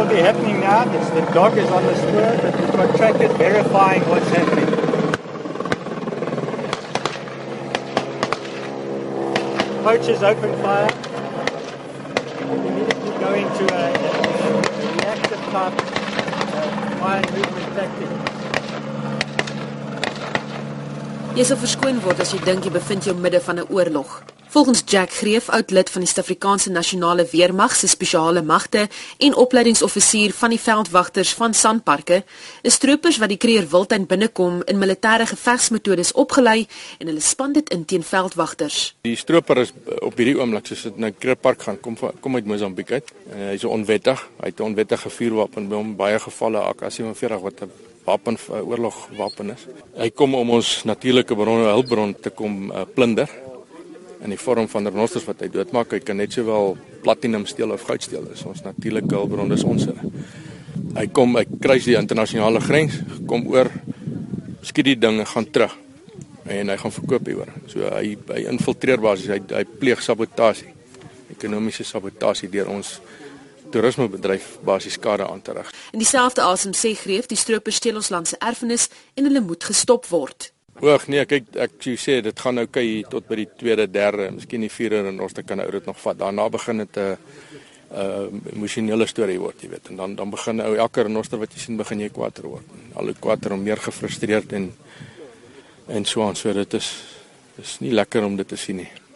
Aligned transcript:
will 0.00 0.08
be 0.08 0.16
happening 0.16 0.60
now. 0.60 0.84
This, 0.84 1.08
the 1.10 1.20
dog 1.32 1.58
is 1.58 1.68
on 1.70 1.82
the 1.84 1.94
spur, 1.94 2.38
but 2.42 2.58
we've 2.58 2.72
got 2.98 3.36
verifying 3.36 4.02
what's 4.08 4.28
happening. 4.30 4.66
Poachers 9.84 10.22
open 10.22 10.52
fire. 10.62 10.88
Immediately 12.50 13.10
going 13.18 13.46
to 13.58 13.64
a, 13.74 13.84
a 13.84 14.92
reactive 14.96 15.42
type 15.52 15.74
uh, 15.76 16.66
fire 17.00 17.26
movement 17.36 17.68
tactic. 17.76 18.10
Jy 21.36 21.44
sal 21.44 21.60
verskoon 21.60 22.00
word 22.04 22.20
as 22.24 22.32
jy 22.34 22.40
dink 22.44 22.64
jy 22.64 22.72
bevind 22.74 23.06
jou 23.06 23.14
midde 23.14 23.40
van 23.40 23.60
'n 23.60 23.68
oorlog. 23.68 24.22
Volgens 24.50 24.82
Jack 24.86 25.12
Greef, 25.12 25.48
oud 25.48 25.70
lid 25.70 25.90
van 25.90 26.02
die 26.02 26.08
Suid-Afrikaanse 26.10 26.70
Nasionale 26.70 27.28
Weermag 27.30 27.76
se 27.76 27.86
spesiale 27.88 28.42
magte 28.42 28.88
en 29.18 29.34
opleidingsoffisier 29.34 30.32
van 30.34 30.50
die 30.50 30.58
veldwagters 30.58 31.30
van 31.38 31.54
Sandparke, 31.54 32.24
is 32.66 32.78
troopers 32.82 33.20
wat 33.22 33.30
die 33.30 33.36
Kreer 33.38 33.68
Wildtuin 33.70 34.08
binnekom 34.10 34.64
in 34.66 34.80
militêre 34.82 35.28
gevegsmetodes 35.30 36.10
opgelei 36.18 36.64
en 36.98 37.12
hulle 37.12 37.22
span 37.22 37.54
dit 37.54 37.70
in 37.70 37.84
teen 37.84 38.02
veldwagters. 38.02 38.78
Die 39.06 39.14
stroper 39.16 39.60
is 39.62 39.70
op 40.00 40.18
hierdie 40.18 40.34
oomblik 40.40 40.66
soos 40.66 40.82
dit 40.88 40.98
na 40.98 41.12
Kreer 41.14 41.38
Park 41.38 41.62
gaan 41.68 41.78
kom 41.78 41.94
kom 41.94 42.34
uit 42.34 42.50
Mosambiek 42.50 42.90
uit. 42.90 43.12
Uh, 43.28 43.52
hy's 43.52 43.64
onwettig. 43.64 44.24
Hy 44.40 44.50
het 44.50 44.58
'n 44.58 44.72
onwettige 44.72 45.14
vuurwapen 45.14 45.68
by 45.68 45.78
hom 45.78 45.94
baie 45.94 46.18
gevalle 46.18 46.58
AK47 46.72 47.38
wat 47.46 47.62
'n 47.62 47.70
wapen 48.04 48.36
oorlogwapen 48.50 49.54
is. 49.54 49.62
Hy 49.94 50.10
kom 50.10 50.34
om 50.34 50.50
ons 50.50 50.82
natuurlike 50.84 51.36
bronne 51.36 51.70
hulpbron 51.70 52.16
te 52.20 52.30
kom 52.30 52.72
uh, 52.72 52.82
plunder 52.94 53.30
in 54.20 54.32
die 54.34 54.38
vorm 54.40 54.68
van 54.68 54.88
renosters 54.88 55.26
wat 55.28 55.42
hy 55.44 55.48
doodmaak. 55.52 55.94
Hy 55.96 56.02
kan 56.04 56.18
net 56.20 56.34
sowel 56.36 56.76
platinum 57.04 57.46
steel 57.48 57.72
of 57.74 57.84
goud 57.88 58.04
steel. 58.04 58.26
Dis 58.28 58.44
ons 58.48 58.62
natuurlike 58.64 59.14
hulpbron, 59.16 59.52
dis 59.52 59.64
ons. 59.64 59.86
Hy 60.96 61.06
kom, 61.14 61.36
hy 61.38 61.46
kruis 61.62 61.86
die 61.88 61.96
internasionale 61.98 62.60
grens, 62.64 62.98
kom 63.30 63.46
oor 63.52 63.70
skiet 64.66 64.90
die 64.90 64.98
dinge 65.00 65.24
gaan 65.24 65.46
terug 65.48 65.72
en 66.50 66.68
hy 66.72 66.76
gaan 66.80 66.92
verkoop 66.92 67.28
hier 67.30 67.40
oor. 67.42 67.54
So 67.70 67.86
hy 67.94 68.16
hy 68.32 68.44
infiltreer 68.50 69.00
basies, 69.02 69.30
hy 69.30 69.40
hy 69.54 69.64
pleeg 69.80 70.02
sabotasie. 70.04 70.72
Ekonomiese 71.30 71.86
sabotasie 71.86 72.50
deur 72.52 72.72
ons 72.72 72.98
toerismebedryf 73.70 74.56
basies 74.66 74.96
skade 74.98 75.26
aan 75.26 75.42
te 75.46 75.54
rig. 75.54 75.70
In 75.94 76.02
dieselfde 76.02 76.42
asem 76.42 76.74
sê 76.74 76.92
Greef, 76.98 77.28
die 77.30 77.38
stroopers 77.38 77.78
steel 77.78 78.00
ons 78.00 78.10
land 78.10 78.28
se 78.28 78.38
erfenis 78.42 78.88
en 79.14 79.28
hulle 79.28 79.44
moet 79.46 79.64
gestop 79.70 80.08
word. 80.10 80.50
Oog 80.80 81.06
nee, 81.12 81.26
kyk 81.28 81.56
ek 81.60 81.74
sê 81.84 81.94
sê 82.00 82.14
dit 82.24 82.38
gaan 82.40 82.56
nou 82.56 82.66
kyk 82.72 83.10
tot 83.12 83.26
by 83.28 83.36
die 83.42 83.48
tweede, 83.60 83.84
derde, 83.92 84.30
miskien 84.32 84.64
die 84.64 84.72
vierde 84.72 85.02
en 85.10 85.20
ons 85.20 85.34
kan 85.46 85.60
ou 85.60 85.70
dit 85.70 85.86
nog 85.86 85.98
vat. 86.00 86.18
Daarna 86.18 86.48
begin 86.48 86.78
dit 86.78 86.96
'n 86.96 87.00
uh, 87.00 87.16
'n 87.90 87.98
uh, 87.98 88.54
emosionele 88.54 89.06
storie 89.06 89.38
word, 89.38 89.62
jy 89.62 89.68
weet. 89.68 89.90
En 89.90 89.96
dan 89.96 90.14
dan 90.14 90.30
begin 90.30 90.60
ou 90.60 90.76
elke 90.76 91.02
renoster 91.02 91.38
wat 91.38 91.52
jy 91.52 91.58
sien 91.58 91.76
begin 91.76 92.00
jy 92.00 92.08
kwaad 92.08 92.38
word. 92.42 92.64
Al 92.94 93.04
hoe 93.04 93.14
kwaader 93.14 93.52
om 93.52 93.62
meer 93.62 93.76
gefrustreerd 93.76 94.52
en 94.52 94.72
en 95.88 96.04
so 96.04 96.22
aan. 96.22 96.36
So 96.36 96.52
dit 96.52 96.74
is 96.74 96.88
dis 97.56 97.80
nie 97.80 97.92
lekker 97.92 98.24
om 98.24 98.36
dit 98.36 98.48
te 98.48 98.56
sien 98.56 98.76
nie. 98.76 99.09